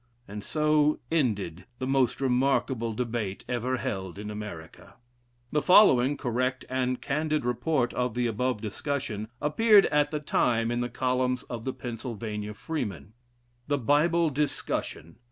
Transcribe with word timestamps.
_'And 0.27 0.43
so 0.43 0.99
ended 1.11 1.67
the 1.77 1.85
most 1.85 2.21
remarkable 2.21 2.91
debate 2.91 3.45
ever 3.47 3.77
held 3.77 4.17
in 4.17 4.31
America." 4.31 4.95
The 5.51 5.61
following 5.61 6.17
correct 6.17 6.65
and 6.71 6.99
candid 6.99 7.45
report 7.45 7.93
of 7.93 8.15
the 8.15 8.25
above 8.25 8.61
discussion, 8.61 9.27
appeared 9.39 9.85
at 9.85 10.09
the 10.09 10.19
time 10.19 10.71
in 10.71 10.81
the 10.81 10.89
columns 10.89 11.43
of 11.51 11.65
the 11.65 11.73
Pennsylvania 11.73 12.55
Freeman: 12.55 13.13
The 13.67 13.77
Bible 13.77 14.31
Discussion. 14.31 15.17